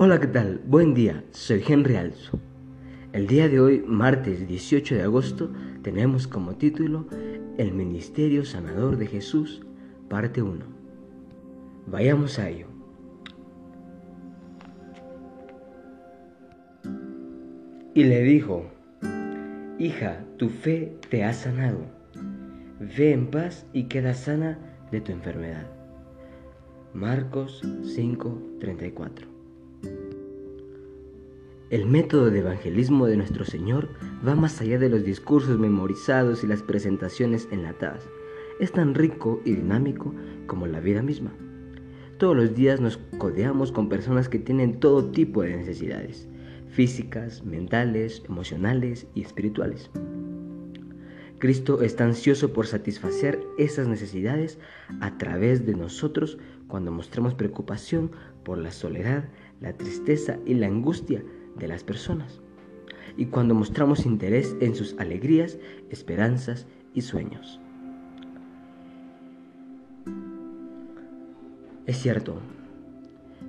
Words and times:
Hola, 0.00 0.20
¿qué 0.20 0.28
tal? 0.28 0.60
Buen 0.64 0.94
día, 0.94 1.24
soy 1.32 1.60
Henry 1.66 1.96
Alzo. 1.96 2.38
El 3.12 3.26
día 3.26 3.48
de 3.48 3.58
hoy, 3.58 3.82
martes 3.84 4.46
18 4.46 4.94
de 4.94 5.02
agosto, 5.02 5.50
tenemos 5.82 6.28
como 6.28 6.54
título 6.54 7.08
El 7.56 7.72
Ministerio 7.72 8.44
Sanador 8.44 8.96
de 8.96 9.08
Jesús, 9.08 9.60
parte 10.08 10.40
1. 10.40 10.64
Vayamos 11.88 12.38
a 12.38 12.48
ello. 12.48 12.68
Y 17.92 18.04
le 18.04 18.22
dijo, 18.22 18.70
Hija, 19.80 20.24
tu 20.36 20.48
fe 20.48 20.96
te 21.10 21.24
ha 21.24 21.32
sanado. 21.32 21.80
Ve 22.96 23.14
en 23.14 23.26
paz 23.32 23.66
y 23.72 23.88
queda 23.88 24.14
sana 24.14 24.60
de 24.92 25.00
tu 25.00 25.10
enfermedad. 25.10 25.66
Marcos 26.94 27.62
5:34 27.64 29.37
el 31.70 31.84
método 31.84 32.30
de 32.30 32.38
evangelismo 32.38 33.06
de 33.06 33.18
nuestro 33.18 33.44
Señor 33.44 33.90
va 34.26 34.34
más 34.34 34.60
allá 34.60 34.78
de 34.78 34.88
los 34.88 35.04
discursos 35.04 35.58
memorizados 35.58 36.42
y 36.42 36.46
las 36.46 36.62
presentaciones 36.62 37.46
enlatadas. 37.50 38.08
Es 38.58 38.72
tan 38.72 38.94
rico 38.94 39.42
y 39.44 39.52
dinámico 39.52 40.14
como 40.46 40.66
la 40.66 40.80
vida 40.80 41.02
misma. 41.02 41.30
Todos 42.16 42.34
los 42.34 42.54
días 42.54 42.80
nos 42.80 42.96
codeamos 43.18 43.70
con 43.70 43.90
personas 43.90 44.30
que 44.30 44.38
tienen 44.38 44.80
todo 44.80 45.10
tipo 45.10 45.42
de 45.42 45.56
necesidades, 45.56 46.26
físicas, 46.68 47.44
mentales, 47.44 48.22
emocionales 48.26 49.06
y 49.14 49.20
espirituales. 49.20 49.90
Cristo 51.38 51.82
está 51.82 52.04
ansioso 52.04 52.52
por 52.52 52.66
satisfacer 52.66 53.40
esas 53.58 53.86
necesidades 53.86 54.58
a 55.00 55.18
través 55.18 55.66
de 55.66 55.74
nosotros 55.74 56.38
cuando 56.66 56.90
mostramos 56.90 57.34
preocupación 57.34 58.10
por 58.42 58.58
la 58.58 58.72
soledad, 58.72 59.28
la 59.60 59.72
tristeza 59.72 60.38
y 60.46 60.54
la 60.54 60.66
angustia 60.66 61.22
de 61.56 61.68
las 61.68 61.84
personas 61.84 62.40
y 63.18 63.26
cuando 63.26 63.52
mostramos 63.52 64.06
interés 64.06 64.56
en 64.60 64.76
sus 64.76 64.94
alegrías, 64.98 65.58
esperanzas 65.90 66.68
y 66.94 67.02
sueños. 67.02 67.60
Es 71.84 71.98
cierto, 71.98 72.38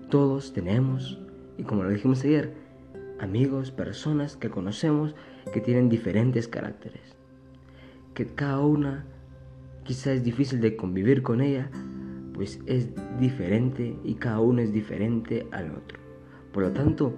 todos 0.10 0.54
tenemos, 0.54 1.20
y 1.58 1.64
como 1.64 1.84
lo 1.84 1.92
dijimos 1.92 2.24
ayer, 2.24 2.56
amigos, 3.20 3.70
personas 3.70 4.36
que 4.36 4.50
conocemos 4.50 5.14
que 5.54 5.62
tienen 5.62 5.88
diferentes 5.88 6.48
caracteres, 6.48 7.16
que 8.16 8.26
cada 8.26 8.62
una 8.62 9.06
quizá 9.84 10.14
es 10.14 10.24
difícil 10.24 10.62
de 10.62 10.76
convivir 10.76 11.22
con 11.22 11.42
ella, 11.42 11.70
pues 12.40 12.58
es 12.68 12.88
diferente 13.20 14.00
y 14.02 14.14
cada 14.14 14.40
uno 14.40 14.62
es 14.62 14.72
diferente 14.72 15.46
al 15.52 15.72
otro. 15.72 16.00
Por 16.54 16.64
lo 16.64 16.72
tanto, 16.72 17.18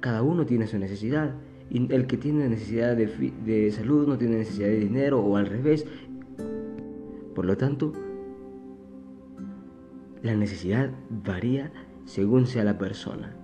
cada 0.00 0.22
uno 0.22 0.46
tiene 0.46 0.66
su 0.66 0.78
necesidad. 0.78 1.34
Y 1.68 1.92
el 1.92 2.06
que 2.06 2.16
tiene 2.16 2.48
necesidad 2.48 2.96
de, 2.96 3.70
salud 3.70 4.08
no 4.08 4.16
tiene 4.16 4.38
necesidad 4.38 4.68
de 4.68 4.78
dinero 4.78 5.20
o 5.20 5.36
al 5.36 5.44
revés. 5.44 5.86
Por 7.34 7.44
lo 7.44 7.58
tanto, 7.58 7.92
la 10.22 10.34
necesidad 10.36 10.90
varía 11.22 11.70
según 12.06 12.46
sea 12.46 12.64
la 12.64 12.78
persona. 12.78 13.36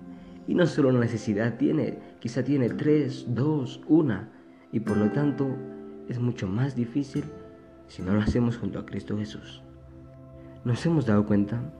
Y 0.47 0.55
no 0.55 0.65
solo 0.65 0.89
una 0.89 1.01
necesidad 1.01 1.59
tiene, 1.59 1.99
quizá 2.19 2.43
tiene 2.43 2.69
tres, 2.69 3.27
dos, 3.35 3.83
una. 3.87 4.31
Y 4.71 4.79
por 4.79 4.97
lo 4.97 5.11
tanto 5.11 5.47
es 6.07 6.19
mucho 6.19 6.47
más 6.47 6.75
difícil 6.75 7.23
si 7.85 8.01
no 8.01 8.15
lo 8.15 8.21
hacemos 8.21 8.57
junto 8.57 8.79
a 8.79 8.85
Cristo 8.87 9.15
Jesús. 9.15 9.61
Nos 10.65 10.85
hemos 10.85 11.05
dado 11.05 11.25
cuenta 11.25 11.73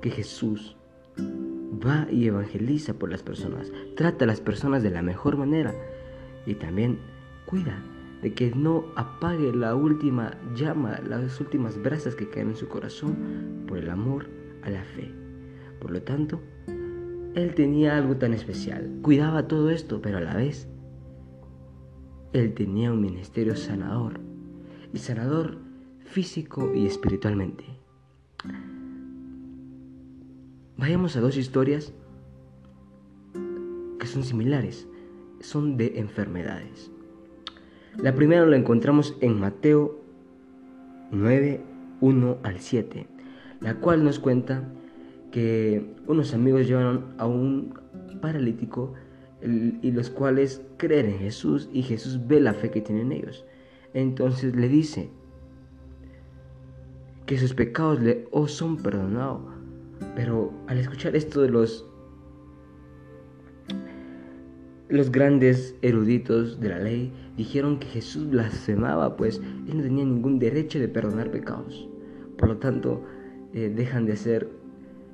que 0.00 0.10
Jesús 0.10 0.76
va 1.18 2.06
y 2.10 2.26
evangeliza 2.26 2.94
por 2.94 3.10
las 3.10 3.22
personas, 3.22 3.72
trata 3.96 4.24
a 4.24 4.28
las 4.28 4.40
personas 4.40 4.82
de 4.82 4.90
la 4.90 5.02
mejor 5.02 5.36
manera 5.36 5.74
y 6.46 6.54
también 6.54 6.98
cuida 7.46 7.82
de 8.22 8.32
que 8.32 8.52
no 8.54 8.84
apague 8.96 9.52
la 9.52 9.74
última 9.74 10.36
llama, 10.54 11.00
las 11.00 11.40
últimas 11.40 11.82
brasas 11.82 12.14
que 12.14 12.28
caen 12.28 12.50
en 12.50 12.56
su 12.56 12.68
corazón 12.68 13.64
por 13.66 13.78
el 13.78 13.90
amor 13.90 14.28
a 14.62 14.70
la 14.70 14.84
fe. 14.84 15.12
Por 15.80 15.90
lo 15.90 16.02
tanto, 16.02 16.40
él 17.34 17.54
tenía 17.54 17.96
algo 17.96 18.16
tan 18.16 18.34
especial, 18.34 18.98
cuidaba 19.02 19.48
todo 19.48 19.70
esto, 19.70 20.00
pero 20.02 20.18
a 20.18 20.20
la 20.20 20.36
vez, 20.36 20.68
él 22.32 22.54
tenía 22.54 22.92
un 22.92 23.00
ministerio 23.00 23.56
sanador, 23.56 24.20
y 24.92 24.98
sanador 24.98 25.58
físico 26.04 26.72
y 26.74 26.86
espiritualmente. 26.86 27.79
Vayamos 30.80 31.14
a 31.14 31.20
dos 31.20 31.36
historias 31.36 31.92
que 33.98 34.06
son 34.06 34.24
similares, 34.24 34.88
son 35.40 35.76
de 35.76 35.98
enfermedades. 35.98 36.90
La 37.98 38.14
primera 38.14 38.46
la 38.46 38.56
encontramos 38.56 39.14
en 39.20 39.38
Mateo 39.38 40.00
9, 41.10 41.60
1 42.00 42.38
al 42.42 42.60
7, 42.60 43.06
la 43.60 43.74
cual 43.74 44.04
nos 44.04 44.18
cuenta 44.18 44.72
que 45.30 45.84
unos 46.06 46.32
amigos 46.32 46.66
llevaron 46.66 47.12
a 47.18 47.26
un 47.26 47.74
paralítico 48.22 48.94
y 49.42 49.90
los 49.90 50.08
cuales 50.08 50.62
creen 50.78 51.10
en 51.10 51.18
Jesús 51.18 51.68
y 51.74 51.82
Jesús 51.82 52.26
ve 52.26 52.40
la 52.40 52.54
fe 52.54 52.70
que 52.70 52.80
tienen 52.80 53.12
ellos. 53.12 53.44
Entonces 53.92 54.56
le 54.56 54.70
dice 54.70 55.10
que 57.26 57.36
sus 57.36 57.52
pecados 57.52 58.00
le 58.00 58.26
son 58.46 58.78
perdonados 58.78 59.59
pero 60.14 60.52
al 60.66 60.78
escuchar 60.78 61.16
esto 61.16 61.42
de 61.42 61.50
los 61.50 61.86
los 64.90 65.12
grandes 65.12 65.76
eruditos 65.82 66.58
de 66.58 66.68
la 66.68 66.78
ley 66.80 67.12
dijeron 67.36 67.78
que 67.78 67.86
Jesús 67.86 68.28
blasfemaba, 68.28 69.16
pues 69.16 69.40
él 69.68 69.76
no 69.76 69.82
tenía 69.84 70.04
ningún 70.04 70.40
derecho 70.40 70.80
de 70.80 70.88
perdonar 70.88 71.30
pecados. 71.30 71.88
Por 72.36 72.48
lo 72.48 72.56
tanto, 72.58 73.04
eh, 73.54 73.72
dejan 73.74 74.04
de 74.04 74.14
hacer 74.14 74.50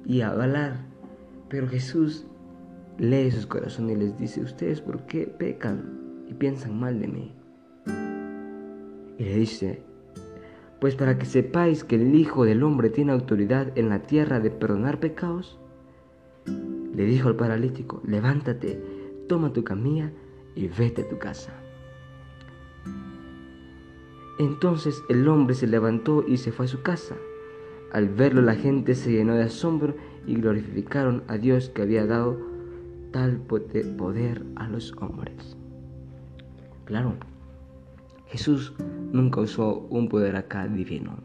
y 0.07 0.23
avalar. 0.23 0.87
Pero 1.51 1.69
Jesús 1.69 2.27
lee 2.99 3.31
sus 3.31 3.47
corazones 3.47 3.97
y 3.97 4.01
les 4.01 4.19
dice, 4.19 4.41
ustedes 4.41 4.81
por 4.81 5.05
qué 5.07 5.27
pecan 5.27 6.25
y 6.27 6.35
piensan 6.35 6.81
mal 6.81 6.99
de 6.99 7.09
mí. 7.09 7.35
Y 9.19 9.25
le 9.25 9.37
dice, 9.37 9.83
pues 10.81 10.95
para 10.95 11.19
que 11.19 11.27
sepáis 11.27 11.85
que 11.85 11.97
el 11.97 12.15
Hijo 12.15 12.45
del 12.45 12.63
Hombre 12.63 12.91
tiene 12.91 13.13
autoridad 13.13 13.77
en 13.77 13.89
la 13.89 14.01
tierra 14.01 14.41
de 14.41 14.51
perdonar 14.51 15.01
pecados, 15.01 15.59
le 16.47 17.05
dijo 17.05 17.29
al 17.29 17.37
paralítico, 17.37 18.03
levántate, 18.07 18.81
toma 19.29 19.53
tu 19.53 19.65
camilla 19.65 20.13
y 20.55 20.69
vete 20.69 21.03
a 21.03 21.09
tu 21.09 21.19
casa. 21.19 21.53
Entonces 24.39 25.03
el 25.09 25.27
hombre 25.29 25.55
se 25.55 25.67
levantó 25.67 26.25
y 26.27 26.37
se 26.37 26.53
fue 26.53 26.67
a 26.67 26.69
su 26.69 26.83
casa. 26.83 27.17
Al 27.93 28.09
verlo 28.09 28.43
la 28.43 28.55
gente 28.55 28.95
se 28.95 29.13
llenó 29.13 29.35
de 29.35 29.45
asombro 29.45 29.95
y 30.27 30.35
glorificaron 30.35 31.23
a 31.29 31.39
Dios 31.39 31.71
que 31.71 31.83
había 31.83 32.07
dado 32.07 32.39
tal 33.13 33.39
poder 33.39 34.45
a 34.57 34.69
los 34.69 34.93
hombres. 35.01 35.57
Claro, 36.85 37.15
Jesús 38.27 38.75
nunca 39.17 39.41
usó 39.41 39.87
un 39.91 40.09
poder 40.09 40.37
acá 40.37 40.69
divino. 40.69 41.17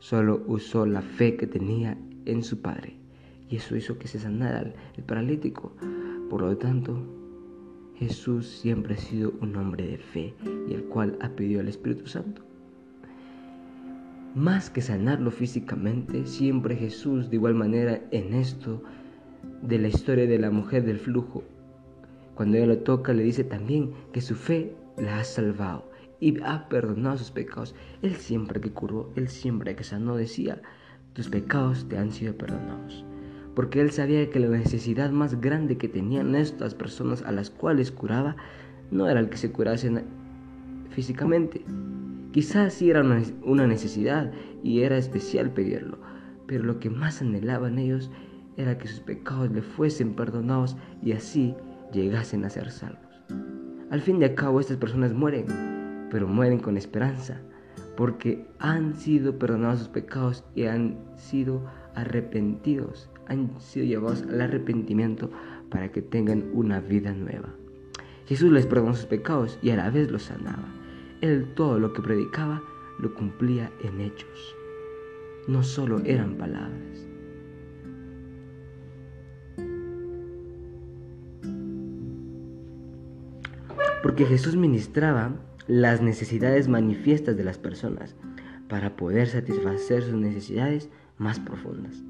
Solo 0.00 0.42
usó 0.46 0.84
la 0.84 1.00
fe 1.00 1.36
que 1.36 1.46
tenía 1.46 1.96
en 2.26 2.42
su 2.42 2.60
Padre. 2.60 2.96
Y 3.48 3.56
eso 3.56 3.76
hizo 3.76 3.98
que 3.98 4.08
se 4.08 4.18
sanara 4.18 4.74
el 4.96 5.04
paralítico. 5.04 5.72
Por 6.28 6.42
lo 6.42 6.56
tanto, 6.56 6.98
Jesús 7.94 8.48
siempre 8.48 8.94
ha 8.94 8.98
sido 8.98 9.32
un 9.40 9.54
hombre 9.56 9.86
de 9.86 9.98
fe 9.98 10.34
y 10.68 10.74
el 10.74 10.84
cual 10.84 11.16
ha 11.20 11.28
pedido 11.30 11.60
al 11.60 11.68
Espíritu 11.68 12.06
Santo. 12.06 12.42
Más 14.34 14.68
que 14.68 14.82
sanarlo 14.82 15.30
físicamente, 15.30 16.26
siempre 16.26 16.74
Jesús 16.74 17.30
de 17.30 17.36
igual 17.36 17.54
manera 17.54 18.02
en 18.10 18.34
esto 18.34 18.82
de 19.62 19.78
la 19.78 19.88
historia 19.88 20.26
de 20.26 20.38
la 20.40 20.50
mujer 20.50 20.84
del 20.84 20.98
flujo, 20.98 21.44
cuando 22.34 22.56
ella 22.56 22.66
lo 22.66 22.78
toca 22.78 23.12
le 23.12 23.22
dice 23.22 23.44
también 23.44 23.92
que 24.12 24.20
su 24.20 24.34
fe 24.34 24.74
la 24.96 25.20
ha 25.20 25.24
salvado 25.24 25.93
y 26.24 26.40
ha 26.42 26.70
perdonado 26.70 27.18
sus 27.18 27.30
pecados. 27.30 27.74
Él 28.00 28.16
siempre 28.16 28.58
que 28.58 28.70
curó, 28.70 29.12
él 29.14 29.28
siempre 29.28 29.76
que 29.76 29.84
sanó 29.84 30.16
decía, 30.16 30.62
tus 31.12 31.28
pecados 31.28 31.86
te 31.86 31.98
han 31.98 32.12
sido 32.12 32.34
perdonados. 32.34 33.04
Porque 33.54 33.82
él 33.82 33.90
sabía 33.90 34.30
que 34.30 34.40
la 34.40 34.48
necesidad 34.48 35.10
más 35.10 35.38
grande 35.38 35.76
que 35.76 35.86
tenían 35.86 36.34
estas 36.34 36.74
personas 36.74 37.20
a 37.24 37.30
las 37.30 37.50
cuales 37.50 37.92
curaba 37.92 38.36
no 38.90 39.06
era 39.06 39.20
el 39.20 39.28
que 39.28 39.36
se 39.36 39.52
curasen 39.52 40.04
físicamente. 40.88 41.62
Quizás 42.32 42.72
sí 42.72 42.88
era 42.88 43.04
una 43.42 43.66
necesidad 43.66 44.32
y 44.62 44.80
era 44.80 44.96
especial 44.96 45.50
pedirlo, 45.50 45.98
pero 46.46 46.64
lo 46.64 46.80
que 46.80 46.88
más 46.88 47.20
anhelaban 47.20 47.78
ellos 47.78 48.10
era 48.56 48.78
que 48.78 48.88
sus 48.88 49.00
pecados 49.00 49.50
le 49.50 49.60
fuesen 49.60 50.14
perdonados 50.14 50.74
y 51.02 51.12
así 51.12 51.54
llegasen 51.92 52.46
a 52.46 52.50
ser 52.50 52.70
salvos. 52.70 53.22
Al 53.90 54.00
fin 54.00 54.22
y 54.22 54.24
al 54.24 54.34
cabo 54.34 54.58
estas 54.58 54.78
personas 54.78 55.12
mueren, 55.12 55.73
pero 56.14 56.28
mueren 56.28 56.60
con 56.60 56.76
esperanza, 56.76 57.40
porque 57.96 58.46
han 58.60 58.94
sido 58.94 59.36
perdonados 59.36 59.80
sus 59.80 59.88
pecados 59.88 60.44
y 60.54 60.66
han 60.66 60.96
sido 61.16 61.64
arrepentidos, 61.96 63.10
han 63.26 63.60
sido 63.60 63.84
llevados 63.84 64.22
al 64.22 64.40
arrepentimiento 64.40 65.28
para 65.70 65.90
que 65.90 66.02
tengan 66.02 66.44
una 66.52 66.78
vida 66.78 67.12
nueva. 67.12 67.48
Jesús 68.26 68.52
les 68.52 68.64
perdonó 68.64 68.94
sus 68.94 69.06
pecados 69.06 69.58
y 69.60 69.70
a 69.70 69.76
la 69.76 69.90
vez 69.90 70.08
los 70.12 70.22
sanaba. 70.22 70.68
Él 71.20 71.52
todo 71.56 71.80
lo 71.80 71.92
que 71.92 72.00
predicaba 72.00 72.62
lo 73.00 73.12
cumplía 73.12 73.72
en 73.82 74.00
hechos. 74.00 74.54
No 75.48 75.64
solo 75.64 76.00
eran 76.04 76.36
palabras. 76.36 77.08
Porque 84.00 84.24
Jesús 84.26 84.54
ministraba 84.54 85.32
las 85.66 86.02
necesidades 86.02 86.68
manifiestas 86.68 87.36
de 87.36 87.44
las 87.44 87.58
personas 87.58 88.16
para 88.68 88.96
poder 88.96 89.28
satisfacer 89.28 90.02
sus 90.02 90.14
necesidades 90.14 90.90
más 91.18 91.38
profundas. 91.40 92.02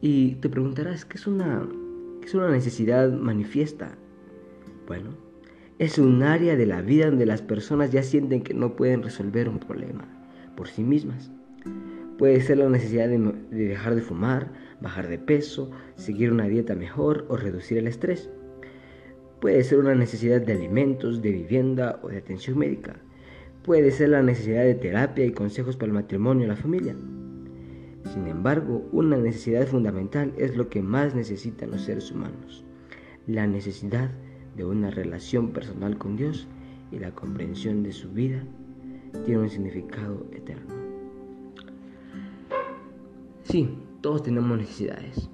Y 0.00 0.36
te 0.36 0.48
preguntarás, 0.48 1.04
¿qué 1.04 1.16
es 1.16 1.26
una, 1.26 1.68
es 2.22 2.34
una 2.34 2.50
necesidad 2.50 3.10
manifiesta? 3.10 3.96
Bueno, 4.86 5.10
es 5.78 5.98
un 5.98 6.22
área 6.22 6.56
de 6.56 6.66
la 6.66 6.82
vida 6.82 7.06
donde 7.06 7.26
las 7.26 7.42
personas 7.42 7.90
ya 7.90 8.02
sienten 8.02 8.42
que 8.42 8.54
no 8.54 8.76
pueden 8.76 9.02
resolver 9.02 9.48
un 9.48 9.58
problema 9.58 10.06
por 10.56 10.68
sí 10.68 10.82
mismas. 10.82 11.30
Puede 12.16 12.40
ser 12.40 12.58
la 12.58 12.68
necesidad 12.68 13.08
de, 13.08 13.18
de 13.18 13.64
dejar 13.68 13.94
de 13.94 14.02
fumar, 14.02 14.52
bajar 14.80 15.08
de 15.08 15.18
peso, 15.18 15.70
seguir 15.96 16.32
una 16.32 16.48
dieta 16.48 16.74
mejor 16.74 17.26
o 17.28 17.36
reducir 17.36 17.78
el 17.78 17.86
estrés. 17.86 18.30
Puede 19.40 19.62
ser 19.62 19.78
una 19.78 19.94
necesidad 19.94 20.40
de 20.40 20.52
alimentos, 20.52 21.22
de 21.22 21.30
vivienda 21.30 22.00
o 22.02 22.08
de 22.08 22.18
atención 22.18 22.58
médica. 22.58 22.96
Puede 23.62 23.90
ser 23.92 24.08
la 24.08 24.22
necesidad 24.22 24.64
de 24.64 24.74
terapia 24.74 25.24
y 25.24 25.32
consejos 25.32 25.76
para 25.76 25.86
el 25.86 25.92
matrimonio 25.92 26.46
y 26.46 26.48
la 26.48 26.56
familia. 26.56 26.96
Sin 28.12 28.26
embargo, 28.26 28.88
una 28.90 29.16
necesidad 29.16 29.66
fundamental 29.66 30.32
es 30.38 30.56
lo 30.56 30.68
que 30.68 30.82
más 30.82 31.14
necesitan 31.14 31.70
los 31.70 31.82
seres 31.82 32.10
humanos, 32.10 32.64
la 33.26 33.46
necesidad 33.46 34.10
de 34.56 34.64
una 34.64 34.90
relación 34.90 35.52
personal 35.52 35.98
con 35.98 36.16
Dios 36.16 36.48
y 36.90 36.98
la 36.98 37.14
comprensión 37.14 37.82
de 37.82 37.92
su 37.92 38.10
vida 38.10 38.42
tiene 39.24 39.42
un 39.42 39.50
significado 39.50 40.26
eterno. 40.32 40.74
Sí, 43.44 43.78
todos 44.00 44.22
tenemos 44.22 44.58
necesidades. 44.58 45.30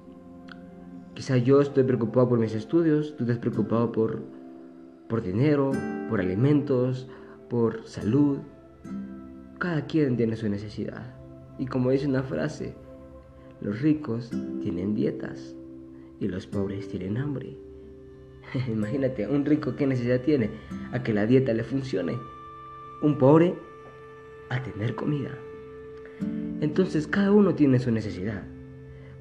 Quizá 1.15 1.37
yo 1.37 1.61
estoy 1.61 1.85
preocupado 1.85 2.27
por 2.27 2.39
mis 2.39 2.53
estudios, 2.53 3.15
tú 3.15 3.23
estás 3.23 3.37
preocupado 3.37 3.89
por, 3.89 4.21
por 5.07 5.21
dinero, 5.21 5.71
por 6.09 6.19
alimentos, 6.19 7.07
por 7.49 7.87
salud. 7.87 8.39
Cada 9.57 9.85
quien 9.85 10.17
tiene 10.17 10.35
su 10.35 10.49
necesidad. 10.49 11.15
Y 11.57 11.67
como 11.67 11.91
dice 11.91 12.05
una 12.05 12.23
frase, 12.23 12.75
los 13.61 13.81
ricos 13.81 14.29
tienen 14.61 14.93
dietas 14.93 15.55
y 16.19 16.27
los 16.27 16.47
pobres 16.47 16.89
tienen 16.89 17.17
hambre. 17.17 17.55
Imagínate, 18.67 19.25
un 19.25 19.45
rico 19.45 19.77
qué 19.77 19.87
necesidad 19.87 20.19
tiene 20.19 20.49
a 20.91 21.01
que 21.01 21.13
la 21.13 21.25
dieta 21.25 21.53
le 21.53 21.63
funcione. 21.63 22.19
Un 23.01 23.17
pobre 23.17 23.55
a 24.49 24.61
tener 24.61 24.95
comida. 24.95 25.31
Entonces 26.59 27.07
cada 27.07 27.31
uno 27.31 27.55
tiene 27.55 27.79
su 27.79 27.89
necesidad. 27.89 28.43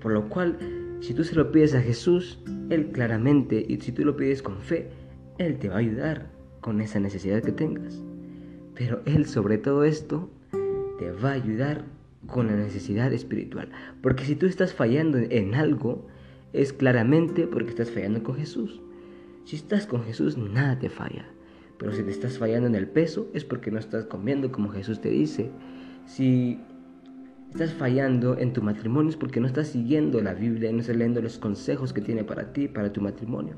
Por 0.00 0.10
lo 0.10 0.28
cual 0.28 0.58
si 1.00 1.14
tú 1.14 1.24
se 1.24 1.34
lo 1.34 1.52
pides 1.52 1.74
a 1.74 1.82
Jesús, 1.82 2.38
Él 2.70 2.90
claramente, 2.92 3.64
y 3.66 3.80
si 3.80 3.92
tú 3.92 4.04
lo 4.04 4.16
pides 4.16 4.42
con 4.42 4.60
fe, 4.60 4.88
Él 5.38 5.58
te 5.58 5.68
va 5.68 5.76
a 5.76 5.78
ayudar 5.78 6.30
con 6.60 6.80
esa 6.80 7.00
necesidad 7.00 7.42
que 7.42 7.52
tengas. 7.52 8.02
Pero 8.74 9.02
Él 9.04 9.26
sobre 9.26 9.58
todo 9.58 9.84
esto 9.84 10.30
te 10.98 11.10
va 11.10 11.30
a 11.30 11.34
ayudar 11.34 11.84
con 12.26 12.46
la 12.46 12.56
necesidad 12.56 13.12
espiritual. 13.12 13.70
Porque 14.02 14.24
si 14.24 14.36
tú 14.36 14.46
estás 14.46 14.72
fallando 14.72 15.18
en 15.18 15.54
algo, 15.54 16.06
es 16.52 16.72
claramente 16.72 17.46
porque 17.46 17.70
estás 17.70 17.90
fallando 17.90 18.22
con 18.22 18.36
Jesús. 18.36 18.80
Si 19.44 19.56
estás 19.56 19.86
con 19.86 20.04
Jesús, 20.04 20.38
nada 20.38 20.78
te 20.78 20.88
falla. 20.88 21.26
Pero 21.78 21.92
si 21.92 22.02
te 22.02 22.10
estás 22.10 22.38
fallando 22.38 22.66
en 22.66 22.74
el 22.74 22.88
peso, 22.88 23.28
es 23.34 23.44
porque 23.44 23.70
no 23.70 23.78
estás 23.78 24.06
comiendo 24.06 24.50
como 24.52 24.70
Jesús 24.70 25.00
te 25.00 25.10
dice. 25.10 25.50
Si 26.06 26.60
estás 27.54 27.72
fallando 27.72 28.36
en 28.36 28.52
tu 28.52 28.62
matrimonio 28.62 29.10
es 29.10 29.16
porque 29.16 29.38
no 29.38 29.46
estás 29.46 29.68
siguiendo 29.68 30.20
la 30.20 30.34
Biblia 30.34 30.72
no 30.72 30.80
estás 30.80 30.96
leyendo 30.96 31.22
los 31.22 31.38
consejos 31.38 31.92
que 31.92 32.00
tiene 32.00 32.24
para 32.24 32.52
ti, 32.52 32.66
para 32.66 32.92
tu 32.92 33.00
matrimonio. 33.00 33.54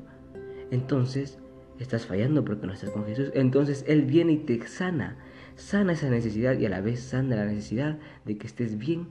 Entonces, 0.69 1.39
estás 1.79 2.05
fallando 2.05 2.45
porque 2.45 2.67
no 2.67 2.73
estás 2.73 2.91
con 2.91 3.05
Jesús. 3.05 3.31
Entonces 3.33 3.83
Él 3.87 4.03
viene 4.03 4.33
y 4.33 4.37
te 4.37 4.65
sana. 4.67 5.17
Sana 5.55 5.93
esa 5.93 6.11
necesidad 6.11 6.59
y 6.59 6.67
a 6.67 6.69
la 6.69 6.81
vez 6.81 6.99
sana 6.99 7.37
la 7.37 7.45
necesidad 7.45 7.97
de 8.23 8.37
que 8.37 8.45
estés 8.45 8.77
bien 8.77 9.07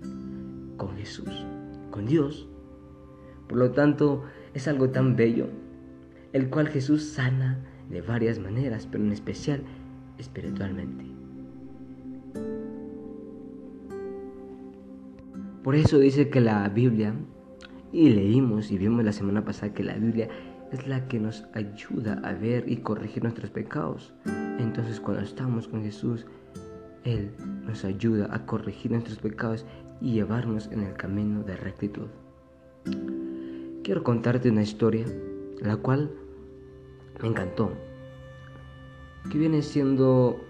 con 0.77 0.97
Jesús, 0.97 1.45
con 1.91 2.07
Dios. 2.07 2.49
Por 3.49 3.59
lo 3.59 3.73
tanto, 3.73 4.23
es 4.55 4.69
algo 4.69 4.91
tan 4.91 5.17
bello, 5.17 5.49
el 6.33 6.49
cual 6.49 6.69
Jesús 6.69 7.09
sana 7.09 7.59
de 7.91 8.03
varias 8.03 8.39
maneras, 8.39 8.87
pero 8.89 9.03
en 9.03 9.11
especial 9.11 9.63
espiritualmente. 10.17 11.16
Por 15.67 15.75
eso 15.75 15.99
dice 15.99 16.31
que 16.31 16.41
la 16.41 16.69
Biblia, 16.69 17.13
y 17.91 18.11
leímos 18.11 18.71
y 18.71 18.79
vimos 18.79 19.05
la 19.05 19.11
semana 19.11 19.45
pasada 19.45 19.75
que 19.75 19.83
la 19.83 19.95
Biblia 19.95 20.29
es 20.71 20.87
la 20.87 21.09
que 21.09 21.19
nos 21.19 21.45
ayuda 21.55 22.21
a 22.23 22.35
ver 22.35 22.71
y 22.71 22.77
corregir 22.77 23.25
nuestros 23.25 23.51
pecados. 23.51 24.15
Entonces 24.61 25.01
cuando 25.01 25.25
estamos 25.25 25.67
con 25.67 25.83
Jesús, 25.83 26.25
Él 27.03 27.33
nos 27.65 27.85
ayuda 27.85 28.29
a 28.33 28.47
corregir 28.47 28.93
nuestros 28.93 29.19
pecados 29.19 29.67
y 30.01 30.13
llevarnos 30.13 30.69
en 30.71 30.85
el 30.85 30.93
camino 30.93 31.43
de 31.43 31.57
rectitud. 31.57 32.07
Quiero 33.83 34.05
contarte 34.05 34.51
una 34.51 34.63
historia, 34.63 35.05
la 35.61 35.77
cual 35.79 36.13
me 37.21 37.27
encantó, 37.27 37.73
que 39.33 39.37
viene 39.37 39.63
siendo, 39.63 40.41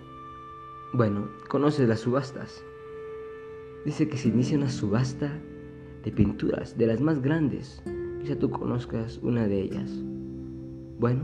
bueno, 0.93 1.31
conoces 1.49 1.89
las 1.89 2.01
subastas 2.01 2.63
dice 3.87 4.09
que 4.09 4.17
se 4.17 4.29
inicia 4.29 4.59
una 4.59 4.69
subasta 4.69 5.33
de 6.05 6.11
pinturas, 6.11 6.77
de 6.77 6.89
las 6.89 7.01
más 7.01 7.23
grandes. 7.23 7.81
Quizá 8.21 8.37
tú 8.37 8.51
conozcas 8.51 9.19
una 9.23 9.47
de 9.47 9.61
ellas. 9.63 9.91
Bueno, 10.99 11.23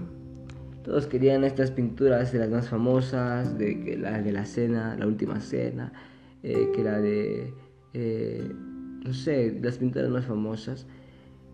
todos 0.84 1.08
querían 1.08 1.42
estas 1.42 1.72
pinturas 1.72 2.32
de 2.32 2.38
las 2.38 2.50
más 2.50 2.68
famosas, 2.68 3.58
de 3.58 3.80
que 3.82 3.96
la 3.96 4.22
de 4.22 4.30
la 4.30 4.44
cena, 4.44 4.96
la 4.96 5.08
última 5.08 5.40
cena, 5.40 5.92
eh, 6.44 6.70
que 6.72 6.84
la 6.84 7.00
de, 7.00 7.52
eh, 7.94 8.48
no 9.04 9.12
sé, 9.12 9.58
las 9.60 9.78
pinturas 9.78 10.08
más 10.10 10.26
famosas. 10.26 10.86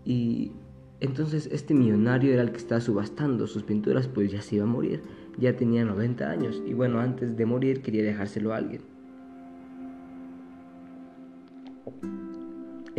Y 0.05 0.51
entonces 0.99 1.49
este 1.51 1.73
millonario 1.73 2.33
era 2.33 2.43
el 2.43 2.51
que 2.51 2.57
estaba 2.57 2.81
subastando 2.81 3.47
sus 3.47 3.63
pinturas, 3.63 4.07
pues 4.07 4.31
ya 4.31 4.43
se 4.43 4.57
iba 4.57 4.65
a 4.65 4.67
morir, 4.67 5.01
ya 5.39 5.55
tenía 5.55 5.83
90 5.85 6.29
años 6.29 6.61
y 6.67 6.75
bueno, 6.75 6.99
antes 6.99 7.35
de 7.35 7.45
morir 7.47 7.81
quería 7.81 8.03
dejárselo 8.03 8.53
a 8.53 8.57
alguien. 8.57 8.98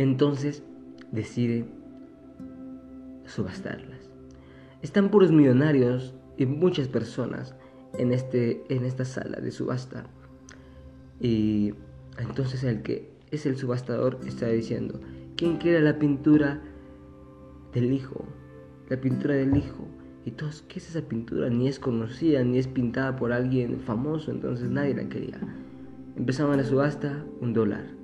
Entonces 0.01 0.63
decide 1.11 1.63
subastarlas. 3.25 3.99
Están 4.81 5.11
puros 5.11 5.31
millonarios 5.31 6.15
y 6.39 6.47
muchas 6.47 6.87
personas 6.87 7.53
en, 7.99 8.11
este, 8.11 8.63
en 8.69 8.83
esta 8.83 9.05
sala 9.05 9.39
de 9.39 9.51
subasta. 9.51 10.07
Y 11.19 11.75
entonces 12.17 12.63
el 12.63 12.81
que 12.81 13.11
es 13.29 13.45
el 13.45 13.57
subastador 13.57 14.17
está 14.25 14.47
diciendo, 14.47 14.99
¿quién 15.35 15.57
quiere 15.57 15.81
la 15.81 15.99
pintura 15.99 16.63
del 17.71 17.93
hijo? 17.93 18.25
La 18.89 18.99
pintura 18.99 19.35
del 19.35 19.55
hijo. 19.55 19.87
Y 20.25 20.31
todos, 20.31 20.63
¿qué 20.63 20.79
es 20.79 20.89
esa 20.89 21.07
pintura? 21.07 21.51
Ni 21.51 21.67
es 21.67 21.77
conocida, 21.77 22.43
ni 22.43 22.57
es 22.57 22.67
pintada 22.67 23.15
por 23.15 23.33
alguien 23.33 23.79
famoso, 23.81 24.31
entonces 24.31 24.67
nadie 24.67 24.95
la 24.95 25.07
quería. 25.09 25.39
Empezamos 26.17 26.57
la 26.57 26.63
subasta, 26.63 27.23
un 27.39 27.53
dólar 27.53 28.00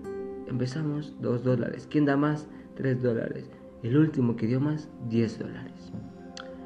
Empezamos 0.47 1.13
2 1.21 1.43
dólares. 1.43 1.87
¿Quién 1.89 2.05
da 2.05 2.17
más? 2.17 2.47
3 2.75 3.01
dólares. 3.01 3.49
El 3.83 3.97
último 3.97 4.35
que 4.35 4.47
dio 4.47 4.59
más, 4.59 4.89
10 5.09 5.39
dólares. 5.39 5.91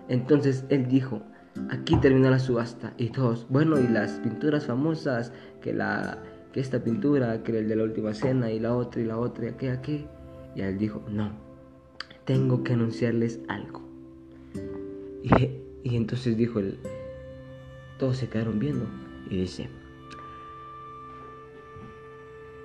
Entonces 0.08 0.66
él 0.70 0.88
dijo, 0.88 1.22
aquí 1.70 1.96
terminó 1.98 2.30
la 2.30 2.40
subasta. 2.40 2.94
Y 2.98 3.10
todos, 3.10 3.48
bueno, 3.50 3.80
y 3.80 3.88
las 3.88 4.14
pinturas 4.20 4.66
famosas, 4.66 5.34
que, 5.62 5.74
la, 5.74 6.20
que 6.54 6.60
esta 6.60 6.84
pintura, 6.84 7.44
que 7.44 7.58
el 7.58 7.68
de 7.68 7.76
la 7.76 7.84
última 7.84 8.14
cena, 8.14 8.52
y 8.52 8.60
la 8.60 8.76
otra, 8.76 9.02
y 9.02 9.06
la 9.06 9.18
otra, 9.18 9.46
y 9.46 9.50
aquella, 9.50 9.82
qué. 9.82 10.06
Y 10.56 10.62
él 10.62 10.78
dijo, 10.78 11.02
no, 11.10 11.32
tengo 12.26 12.64
que 12.64 12.74
anunciarles 12.74 13.40
algo. 13.48 13.82
Y, 15.24 15.30
y 15.84 15.96
entonces 15.96 16.38
dijo, 16.38 16.60
él, 16.60 16.78
todos 17.98 18.18
se 18.18 18.28
quedaron 18.28 18.60
viendo. 18.60 18.86
Y 19.30 19.38
dice, 19.38 19.70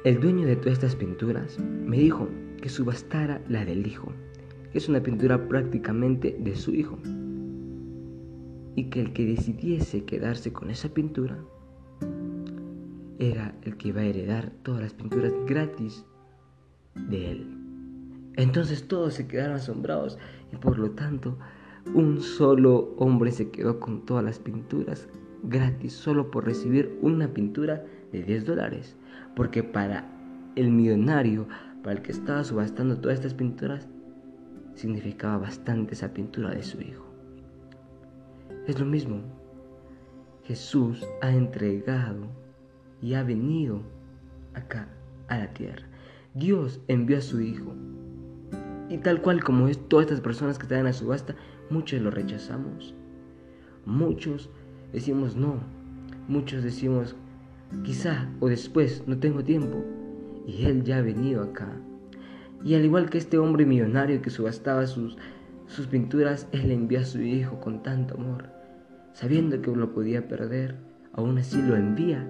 el 0.06 0.20
dueño 0.20 0.46
de 0.46 0.54
todas 0.54 0.74
estas 0.74 0.94
pinturas 0.94 1.58
me 1.58 1.98
dijo 1.98 2.28
que 2.62 2.68
subastara 2.68 3.42
la 3.48 3.64
del 3.64 3.88
hijo, 3.88 4.12
que 4.70 4.78
es 4.78 4.88
una 4.88 5.02
pintura 5.02 5.48
prácticamente 5.48 6.36
de 6.38 6.54
su 6.54 6.72
hijo, 6.72 6.96
y 8.76 8.84
que 8.84 9.00
el 9.00 9.12
que 9.12 9.26
decidiese 9.26 10.04
quedarse 10.04 10.52
con 10.52 10.70
esa 10.70 10.90
pintura 10.90 11.36
era 13.18 13.52
el 13.62 13.76
que 13.76 13.88
iba 13.88 14.02
a 14.02 14.04
heredar 14.04 14.52
todas 14.62 14.80
las 14.80 14.94
pinturas 14.94 15.32
gratis 15.44 16.04
de 17.08 17.32
él. 17.32 17.46
Entonces 18.36 18.86
todos 18.86 19.14
se 19.14 19.26
quedaron 19.26 19.56
asombrados 19.56 20.18
y 20.52 20.56
por 20.56 20.78
lo 20.78 20.92
tanto 20.92 21.36
un 21.94 22.20
solo 22.20 22.94
hombre 22.98 23.32
se 23.32 23.50
quedó 23.50 23.80
con 23.80 24.06
todas 24.06 24.22
las 24.22 24.38
pinturas 24.38 25.08
gratis 25.42 25.94
solo 25.94 26.30
por 26.30 26.44
recibir 26.44 26.96
una 27.02 27.26
pintura 27.26 27.84
de 28.12 28.22
10 28.22 28.44
dólares. 28.44 28.96
Porque 29.34 29.62
para 29.62 30.08
el 30.54 30.70
millonario, 30.70 31.46
para 31.82 31.96
el 31.96 32.02
que 32.02 32.12
estaba 32.12 32.42
subastando 32.44 32.98
todas 32.98 33.18
estas 33.18 33.34
pinturas, 33.34 33.88
significaba 34.74 35.38
bastante 35.38 35.94
esa 35.94 36.12
pintura 36.12 36.50
de 36.50 36.62
su 36.62 36.80
hijo. 36.80 37.04
Es 38.66 38.78
lo 38.78 38.86
mismo. 38.86 39.20
Jesús 40.44 41.06
ha 41.22 41.30
entregado 41.30 42.26
y 43.00 43.14
ha 43.14 43.22
venido 43.22 43.82
acá 44.54 44.88
a 45.28 45.38
la 45.38 45.52
tierra. 45.52 45.86
Dios 46.34 46.80
envió 46.88 47.18
a 47.18 47.22
su 47.22 47.40
hijo. 47.40 47.74
Y 48.88 48.98
tal 48.98 49.22
cual 49.22 49.42
como 49.42 49.68
es 49.68 49.78
todas 49.88 50.06
estas 50.06 50.20
personas 50.20 50.58
que 50.58 50.64
están 50.64 50.80
en 50.80 50.84
la 50.84 50.92
subasta, 50.92 51.34
muchos 51.70 52.00
lo 52.00 52.10
rechazamos. 52.10 52.94
Muchos 53.84 54.50
decimos 54.92 55.36
no. 55.36 55.60
Muchos 56.28 56.62
decimos 56.62 57.16
quizá 57.84 58.28
o 58.40 58.48
después 58.48 59.02
no 59.06 59.18
tengo 59.18 59.44
tiempo. 59.44 59.84
Y 60.46 60.64
Él 60.66 60.84
ya 60.84 60.98
ha 60.98 61.02
venido 61.02 61.42
acá. 61.42 61.68
Y 62.64 62.74
al 62.74 62.84
igual 62.84 63.10
que 63.10 63.18
este 63.18 63.38
hombre 63.38 63.66
millonario 63.66 64.22
que 64.22 64.30
subastaba 64.30 64.86
sus, 64.86 65.16
sus 65.66 65.86
pinturas, 65.86 66.48
Él 66.52 66.70
envió 66.70 67.00
a 67.00 67.04
su 67.04 67.20
hijo 67.20 67.60
con 67.60 67.82
tanto 67.82 68.14
amor. 68.14 68.46
Sabiendo 69.12 69.60
que 69.60 69.70
lo 69.70 69.92
podía 69.92 70.28
perder, 70.28 70.76
aún 71.12 71.38
así 71.38 71.60
lo 71.62 71.76
envía 71.76 72.26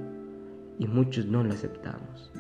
y 0.78 0.86
muchos 0.86 1.26
no 1.26 1.42
lo 1.42 1.52
aceptamos. 1.52 2.30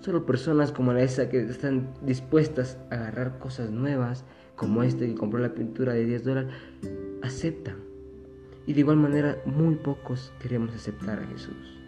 Solo 0.00 0.24
personas 0.24 0.72
como 0.72 0.92
la 0.92 1.02
esa 1.02 1.28
que 1.28 1.40
están 1.40 1.88
dispuestas 2.02 2.78
a 2.90 2.94
agarrar 2.94 3.38
cosas 3.38 3.70
nuevas, 3.70 4.24
como 4.54 4.82
este 4.82 5.06
que 5.06 5.14
compró 5.14 5.40
la 5.40 5.54
pintura 5.54 5.94
de 5.94 6.04
10 6.04 6.24
dólares, 6.24 6.52
aceptan. 7.22 7.76
Y 8.66 8.72
de 8.72 8.80
igual 8.80 8.98
manera, 8.98 9.36
muy 9.46 9.74
pocos 9.76 10.32
queremos 10.40 10.74
aceptar 10.74 11.18
a 11.18 11.26
Jesús. 11.26 11.85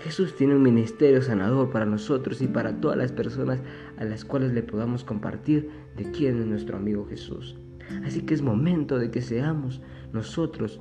Jesús 0.00 0.36
tiene 0.36 0.54
un 0.54 0.62
ministerio 0.62 1.20
sanador 1.22 1.70
para 1.70 1.84
nosotros 1.84 2.40
y 2.40 2.46
para 2.46 2.80
todas 2.80 2.96
las 2.96 3.10
personas 3.10 3.60
a 3.96 4.04
las 4.04 4.24
cuales 4.24 4.52
le 4.52 4.62
podamos 4.62 5.02
compartir 5.02 5.70
de 5.96 6.10
quién 6.12 6.38
es 6.38 6.46
nuestro 6.46 6.76
amigo 6.76 7.06
Jesús. 7.06 7.56
Así 8.04 8.22
que 8.22 8.34
es 8.34 8.42
momento 8.42 8.98
de 8.98 9.10
que 9.10 9.22
seamos 9.22 9.82
nosotros 10.12 10.80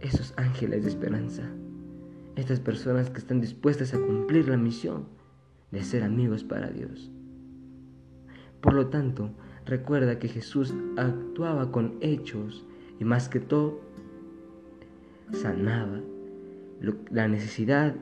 esos 0.00 0.34
ángeles 0.36 0.82
de 0.82 0.90
esperanza, 0.90 1.50
estas 2.34 2.60
personas 2.60 3.08
que 3.08 3.18
están 3.18 3.40
dispuestas 3.40 3.94
a 3.94 3.98
cumplir 3.98 4.48
la 4.48 4.58
misión 4.58 5.06
de 5.70 5.82
ser 5.82 6.02
amigos 6.02 6.44
para 6.44 6.68
Dios. 6.68 7.10
Por 8.60 8.74
lo 8.74 8.88
tanto, 8.88 9.30
recuerda 9.64 10.18
que 10.18 10.28
Jesús 10.28 10.74
actuaba 10.98 11.72
con 11.72 11.96
hechos 12.02 12.66
y 13.00 13.04
más 13.04 13.30
que 13.30 13.40
todo 13.40 13.80
sanaba 15.32 16.00
la 17.10 17.28
necesidad 17.28 17.94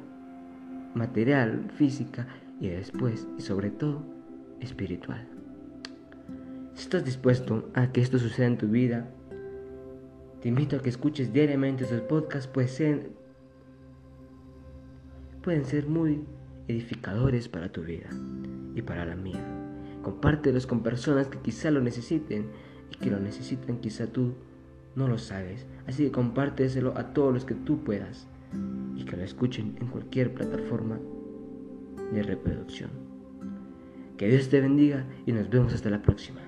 material, 0.95 1.71
física 1.77 2.27
y 2.61 2.69
después 2.69 3.27
y 3.39 3.43
sobre 3.43 3.71
todo 3.71 4.03
espiritual. 4.61 5.27
Si 6.75 6.83
estás 6.83 7.05
dispuesto 7.05 7.71
a 7.75 7.93
que 7.93 8.01
esto 8.01 8.19
suceda 8.19 8.47
en 8.47 8.59
tu 8.59 8.69
vida, 8.69 9.09
te 10.41 10.49
invito 10.49 10.77
a 10.77 10.83
que 10.83 10.89
escuches 10.89 11.33
diariamente 11.33 11.85
estos 11.85 12.01
podcasts, 12.03 12.51
pues 12.53 12.83
pueden 15.43 15.65
ser 15.65 15.87
muy 15.87 16.25
edificadores 16.69 17.49
para 17.49 17.71
tu 17.71 17.83
vida 17.83 18.09
y 18.75 18.83
para 18.83 19.05
la 19.05 19.15
mía. 19.15 19.45
Compártelos 20.03 20.67
con 20.67 20.83
personas 20.83 21.29
que 21.29 21.39
quizá 21.39 21.71
lo 21.71 21.81
necesiten 21.81 22.51
y 22.91 22.97
que 22.97 23.11
lo 23.11 23.21
necesitan 23.21 23.79
quizá 23.79 24.07
tú 24.07 24.35
no 24.97 25.09
lo 25.09 25.19
sabes. 25.19 25.67
Así 25.87 26.05
que 26.05 26.13
compárteselo 26.13 26.97
a 26.97 27.13
todos 27.13 27.33
los 27.33 27.45
que 27.45 27.55
tú 27.55 27.85
puedas 27.85 28.27
y 28.97 29.05
que 29.05 29.17
lo 29.17 29.23
escuchen 29.23 29.77
en 29.81 29.89
cualquier 29.89 30.35
plataforma 30.35 30.99
de 32.13 32.23
reproducción. 32.23 32.91
Que 34.17 34.29
Dios 34.29 34.49
te 34.49 34.61
bendiga 34.61 35.05
y 35.27 35.33
nos 35.33 35.49
vemos 35.51 35.75
hasta 35.75 35.91
la 35.91 36.03
próxima. 36.03 36.41